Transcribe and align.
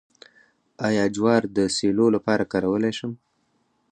آیا 0.87 1.05
جوار 1.15 1.41
د 1.55 1.57
سیلو 1.75 2.05
لپاره 2.15 2.43
کارولی 2.51 2.91
شم؟ 2.97 3.11